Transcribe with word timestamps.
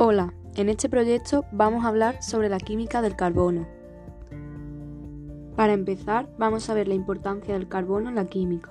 Hola, 0.00 0.32
en 0.54 0.68
este 0.68 0.88
proyecto 0.88 1.44
vamos 1.50 1.84
a 1.84 1.88
hablar 1.88 2.22
sobre 2.22 2.48
la 2.48 2.58
química 2.58 3.02
del 3.02 3.16
carbono. 3.16 3.66
Para 5.56 5.72
empezar, 5.72 6.28
vamos 6.38 6.70
a 6.70 6.74
ver 6.74 6.86
la 6.86 6.94
importancia 6.94 7.54
del 7.54 7.66
carbono 7.66 8.08
en 8.08 8.14
la 8.14 8.26
química. 8.26 8.70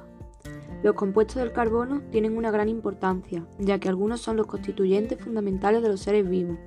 Los 0.84 0.96
compuestos 0.96 1.36
del 1.36 1.52
carbono 1.52 2.00
tienen 2.12 2.38
una 2.38 2.50
gran 2.50 2.70
importancia, 2.70 3.46
ya 3.60 3.78
que 3.78 3.90
algunos 3.90 4.22
son 4.22 4.38
los 4.38 4.48
constituyentes 4.48 5.20
fundamentales 5.20 5.84
de 5.84 5.90
los 5.90 6.00
seres 6.00 6.30
vivos, 6.30 6.58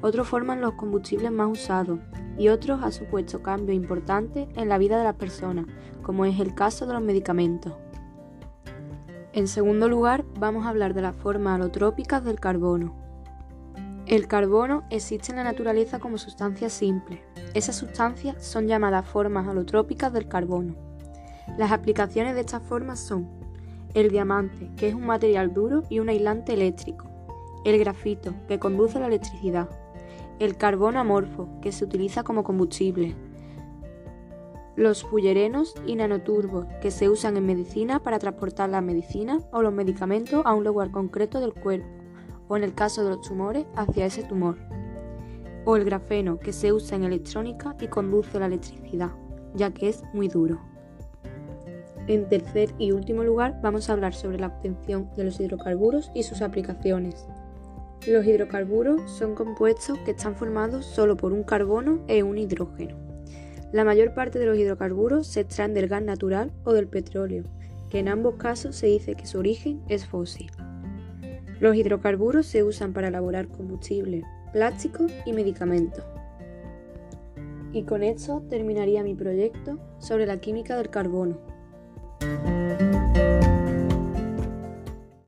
otros 0.00 0.26
forman 0.26 0.62
los 0.62 0.72
combustibles 0.76 1.30
más 1.30 1.50
usados 1.50 2.00
y 2.38 2.48
otros 2.48 2.82
han 2.82 2.92
supuesto 2.92 3.42
cambios 3.42 3.76
importantes 3.76 4.48
en 4.56 4.70
la 4.70 4.78
vida 4.78 4.96
de 4.96 5.04
las 5.04 5.16
personas, 5.16 5.66
como 6.00 6.24
es 6.24 6.40
el 6.40 6.54
caso 6.54 6.86
de 6.86 6.94
los 6.94 7.02
medicamentos. 7.02 7.74
En 9.34 9.46
segundo 9.46 9.90
lugar, 9.90 10.24
vamos 10.38 10.64
a 10.64 10.70
hablar 10.70 10.94
de 10.94 11.02
las 11.02 11.16
formas 11.16 11.56
alotrópicas 11.56 12.24
del 12.24 12.40
carbono. 12.40 13.09
El 14.10 14.26
carbono 14.26 14.82
existe 14.90 15.30
en 15.30 15.36
la 15.36 15.44
naturaleza 15.44 16.00
como 16.00 16.18
sustancia 16.18 16.68
simple. 16.68 17.22
Esas 17.54 17.76
sustancias 17.76 18.44
son 18.44 18.66
llamadas 18.66 19.06
formas 19.06 19.46
alotrópicas 19.46 20.12
del 20.12 20.26
carbono. 20.26 20.74
Las 21.56 21.70
aplicaciones 21.70 22.34
de 22.34 22.40
estas 22.40 22.60
formas 22.60 22.98
son 22.98 23.28
el 23.94 24.10
diamante, 24.10 24.68
que 24.76 24.88
es 24.88 24.96
un 24.96 25.06
material 25.06 25.54
duro 25.54 25.84
y 25.88 26.00
un 26.00 26.08
aislante 26.08 26.54
eléctrico, 26.54 27.08
el 27.64 27.78
grafito, 27.78 28.34
que 28.48 28.58
conduce 28.58 28.98
la 28.98 29.06
electricidad, 29.06 29.68
el 30.40 30.56
carbono 30.56 30.98
amorfo, 30.98 31.48
que 31.62 31.70
se 31.70 31.84
utiliza 31.84 32.24
como 32.24 32.42
combustible, 32.42 33.14
los 34.74 35.04
fullerenos 35.04 35.76
y 35.86 35.94
nanoturbos, 35.94 36.66
que 36.82 36.90
se 36.90 37.08
usan 37.08 37.36
en 37.36 37.46
medicina 37.46 38.02
para 38.02 38.18
transportar 38.18 38.70
la 38.70 38.80
medicina 38.80 39.38
o 39.52 39.62
los 39.62 39.72
medicamentos 39.72 40.44
a 40.44 40.52
un 40.52 40.64
lugar 40.64 40.90
concreto 40.90 41.38
del 41.38 41.54
cuerpo 41.54 41.99
o 42.50 42.56
en 42.56 42.64
el 42.64 42.74
caso 42.74 43.04
de 43.04 43.10
los 43.10 43.22
tumores 43.22 43.64
hacia 43.76 44.06
ese 44.06 44.24
tumor. 44.24 44.56
O 45.64 45.76
el 45.76 45.84
grafeno 45.84 46.40
que 46.40 46.52
se 46.52 46.72
usa 46.72 46.96
en 46.96 47.04
electrónica 47.04 47.76
y 47.80 47.86
conduce 47.86 48.40
la 48.40 48.46
electricidad, 48.46 49.12
ya 49.54 49.70
que 49.70 49.88
es 49.88 50.02
muy 50.12 50.26
duro. 50.26 50.60
En 52.08 52.28
tercer 52.28 52.70
y 52.76 52.90
último 52.90 53.22
lugar 53.22 53.60
vamos 53.62 53.88
a 53.88 53.92
hablar 53.92 54.14
sobre 54.14 54.40
la 54.40 54.48
obtención 54.48 55.08
de 55.16 55.24
los 55.24 55.38
hidrocarburos 55.38 56.10
y 56.12 56.24
sus 56.24 56.42
aplicaciones. 56.42 57.24
Los 58.08 58.26
hidrocarburos 58.26 59.08
son 59.12 59.36
compuestos 59.36 59.96
que 60.00 60.10
están 60.10 60.34
formados 60.34 60.86
solo 60.86 61.16
por 61.16 61.32
un 61.32 61.44
carbono 61.44 62.00
e 62.08 62.24
un 62.24 62.36
hidrógeno. 62.36 62.96
La 63.72 63.84
mayor 63.84 64.12
parte 64.12 64.40
de 64.40 64.46
los 64.46 64.58
hidrocarburos 64.58 65.28
se 65.28 65.40
extraen 65.40 65.72
del 65.72 65.86
gas 65.86 66.02
natural 66.02 66.50
o 66.64 66.72
del 66.72 66.88
petróleo, 66.88 67.44
que 67.90 68.00
en 68.00 68.08
ambos 68.08 68.34
casos 68.36 68.74
se 68.74 68.88
dice 68.88 69.14
que 69.14 69.26
su 69.26 69.38
origen 69.38 69.82
es 69.88 70.04
fósil. 70.04 70.50
Los 71.60 71.76
hidrocarburos 71.76 72.46
se 72.46 72.64
usan 72.64 72.94
para 72.94 73.08
elaborar 73.08 73.48
combustible, 73.48 74.24
plástico 74.52 75.06
y 75.26 75.32
medicamentos. 75.34 76.02
Y 77.72 77.82
con 77.84 78.02
esto 78.02 78.42
terminaría 78.48 79.04
mi 79.04 79.14
proyecto 79.14 79.78
sobre 79.98 80.26
la 80.26 80.40
química 80.40 80.76
del 80.76 80.90
carbono. 80.90 81.38